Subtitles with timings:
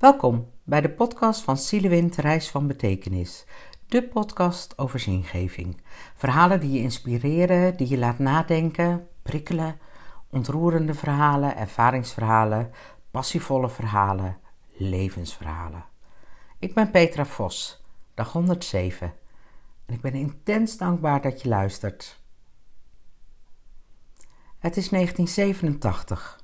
[0.00, 3.44] Welkom bij de podcast van Sielewind Reis van Betekenis.
[3.86, 5.80] De podcast over zingeving.
[6.14, 9.78] Verhalen die je inspireren, die je laat nadenken, prikkelen.
[10.30, 12.70] Ontroerende verhalen, ervaringsverhalen,
[13.10, 14.38] passievolle verhalen,
[14.76, 15.84] levensverhalen.
[16.58, 19.12] Ik ben Petra Vos, dag 107.
[19.86, 22.20] En ik ben intens dankbaar dat je luistert.
[24.58, 26.39] Het is 1987.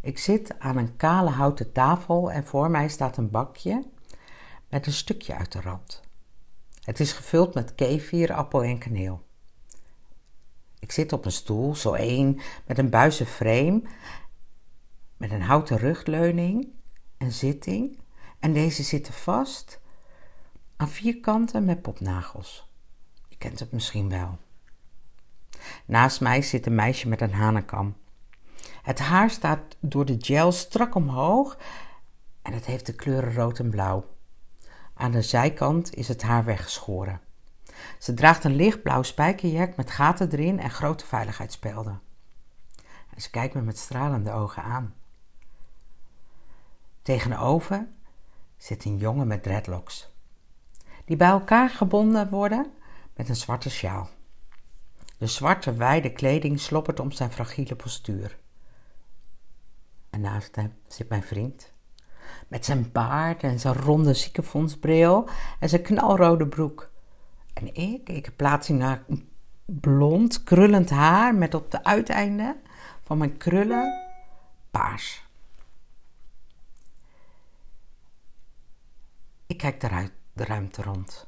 [0.00, 3.84] Ik zit aan een kale houten tafel en voor mij staat een bakje
[4.68, 6.02] met een stukje uit de rand.
[6.84, 9.26] Het is gevuld met kefir, appel en kaneel.
[10.78, 13.82] Ik zit op een stoel, zo één, met een buizen frame,
[15.16, 16.68] met een houten rugleuning,
[17.18, 17.98] een zitting
[18.38, 19.80] en deze zitten vast
[20.76, 22.68] aan vier kanten met popnagels.
[23.28, 24.38] Je kent het misschien wel.
[25.86, 27.96] Naast mij zit een meisje met een hanenkam.
[28.88, 31.58] Het haar staat door de gel strak omhoog
[32.42, 34.04] en het heeft de kleuren rood en blauw.
[34.94, 37.20] Aan de zijkant is het haar weggeschoren.
[37.98, 42.00] Ze draagt een lichtblauw spijkerjak met gaten erin en grote veiligheidsspelden.
[43.14, 44.94] En ze kijkt me met stralende ogen aan.
[47.02, 47.88] Tegenover
[48.56, 50.08] zit een jongen met dreadlocks,
[51.04, 52.72] die bij elkaar gebonden worden
[53.14, 54.08] met een zwarte sjaal.
[55.18, 58.38] De zwarte wijde kleding sloppert om zijn fragiele postuur.
[60.18, 61.72] En naast hem zit mijn vriend.
[62.48, 65.28] Met zijn baard en zijn ronde ziekenfondsbril
[65.60, 66.90] en zijn knalrode broek.
[67.52, 69.04] En ik, ik plaats naar
[69.64, 72.60] blond, krullend haar met op de uiteinden
[73.02, 74.08] van mijn krullen
[74.70, 75.26] paars.
[79.46, 81.26] Ik kijk eruit de ruimte rond.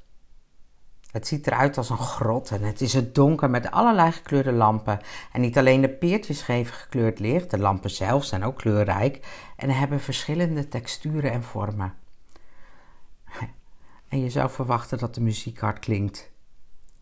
[1.10, 5.00] Het ziet eruit als een grot en het is het donker met allerlei gekleurde lampen.
[5.32, 9.70] En niet alleen de peertjes geven gekleurd licht, de lampen zelf zijn ook kleurrijk en
[9.70, 11.94] hebben verschillende texturen en vormen.
[14.08, 16.30] En je zou verwachten dat de muziek hard klinkt.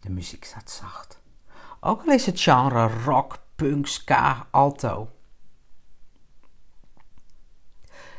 [0.01, 1.20] De muziek staat zacht.
[1.80, 5.11] Ook al is het genre rock, punk, ska, alto.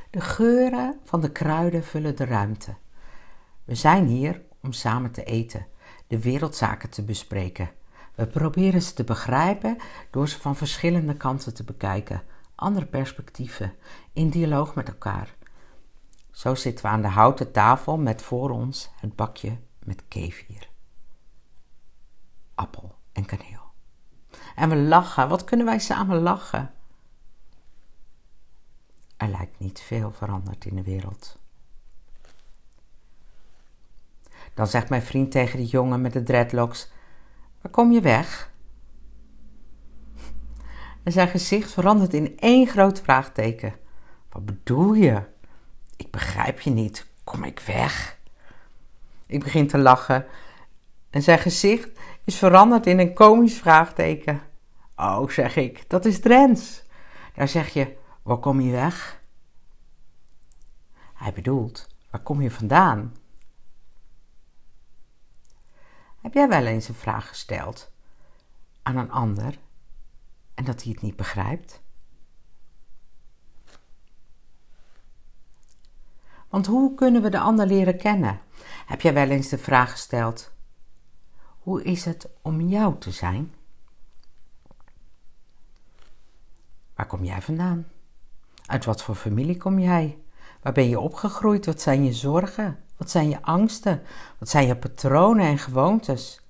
[0.10, 2.76] De geuren van de kruiden vullen de ruimte.
[3.64, 5.68] We zijn hier om samen te eten
[6.10, 7.72] de wereldzaken te bespreken.
[8.16, 9.78] We proberen ze te begrijpen
[10.12, 12.24] door ze van verschillende kanten te bekijken,
[12.56, 13.74] andere perspectieven,
[14.14, 15.36] in dialoog met elkaar.
[16.32, 20.70] Zo zitten we aan de houten tafel met voor ons het bakje met kefir,
[22.56, 23.62] appel en kaneel.
[24.56, 25.30] En we lachen.
[25.30, 26.72] Wat kunnen wij samen lachen?
[29.18, 31.40] Er lijkt niet veel veranderd in de wereld.
[34.60, 36.92] Dan zegt mijn vriend tegen die jongen met de dreadlocks:
[37.62, 38.52] Waar kom je weg?
[41.04, 43.76] En zijn gezicht verandert in één groot vraagteken.
[44.30, 45.24] Wat bedoel je?
[45.96, 47.08] Ik begrijp je niet.
[47.24, 48.20] Kom ik weg?
[49.26, 50.26] Ik begin te lachen
[51.10, 54.42] en zijn gezicht is veranderd in een komisch vraagteken.
[54.96, 56.84] Oh, zeg ik, dat is Drents.
[57.34, 59.22] Daar zeg je, waar kom je weg?
[61.14, 63.14] Hij bedoelt, waar kom je vandaan?
[66.22, 67.92] Heb jij wel eens een vraag gesteld
[68.82, 69.58] aan een ander
[70.54, 71.82] en dat hij het niet begrijpt?
[76.50, 78.40] Want hoe kunnen we de ander leren kennen?
[78.86, 80.52] Heb jij wel eens de vraag gesteld:
[81.60, 83.54] hoe is het om jou te zijn?
[86.96, 87.88] Waar kom jij vandaan?
[88.66, 90.20] Uit wat voor familie kom jij?
[90.62, 91.66] Waar ben je opgegroeid?
[91.66, 92.84] Wat zijn je zorgen?
[93.00, 94.02] Wat zijn je angsten?
[94.40, 96.42] Wat zijn je patronen en gewoontes?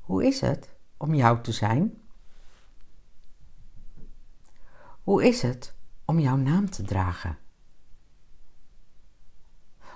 [0.00, 2.02] Hoe is het om jou te zijn?
[5.02, 5.74] Hoe is het
[6.04, 7.38] om jouw naam te dragen?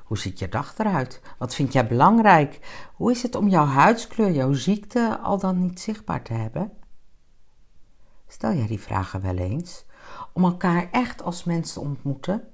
[0.05, 1.21] Hoe ziet je dag eruit?
[1.39, 2.61] Wat vind jij belangrijk?
[2.95, 6.73] Hoe is het om jouw huidskleur, jouw ziekte al dan niet zichtbaar te hebben?
[8.27, 9.85] Stel jij die vragen wel eens
[10.33, 12.49] om elkaar echt als mens te ontmoeten?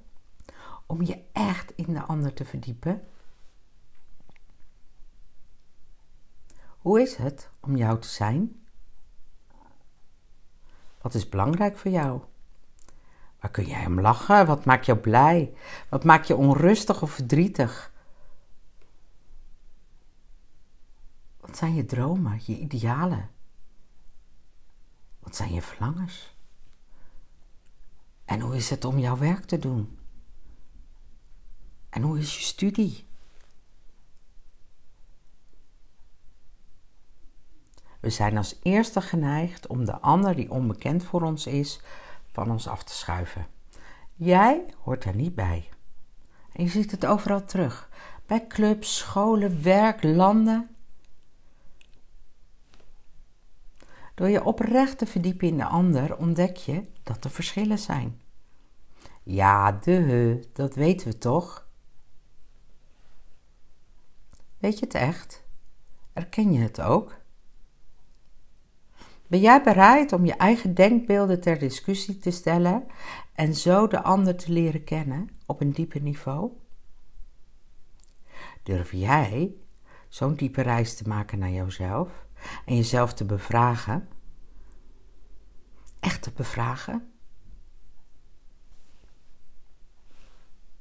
[0.91, 3.07] Om je echt in de ander te verdiepen?
[6.77, 8.65] Hoe is het om jou te zijn?
[11.01, 12.21] Wat is belangrijk voor jou?
[13.39, 14.45] Waar kun jij om lachen?
[14.45, 15.53] Wat maakt jou blij?
[15.89, 17.93] Wat maakt je onrustig of verdrietig?
[21.39, 23.29] Wat zijn je dromen, je idealen?
[25.19, 26.35] Wat zijn je verlangens?
[28.25, 29.99] En hoe is het om jouw werk te doen?
[31.91, 33.05] En hoe is je studie?
[37.99, 41.81] We zijn als eerste geneigd om de ander die onbekend voor ons is,
[42.31, 43.47] van ons af te schuiven.
[44.15, 45.69] Jij hoort er niet bij.
[46.53, 47.89] En je ziet het overal terug.
[48.25, 50.69] Bij clubs, scholen, werk, landen.
[54.15, 58.21] Door je oprecht te verdiepen in de ander ontdek je dat er verschillen zijn.
[59.23, 61.69] Ja, de, dat weten we toch?
[64.61, 65.43] Weet je het echt?
[66.13, 67.19] Erken je het ook?
[69.27, 72.85] Ben jij bereid om je eigen denkbeelden ter discussie te stellen
[73.33, 76.51] en zo de ander te leren kennen op een dieper niveau?
[78.63, 79.55] Durf jij
[80.07, 82.25] zo'n diepe reis te maken naar jouzelf
[82.65, 84.09] en jezelf te bevragen?
[85.99, 87.11] Echt te bevragen?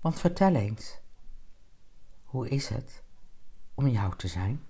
[0.01, 1.01] Want vertel eens,
[2.25, 3.03] hoe is het
[3.81, 4.61] om jou te zijn?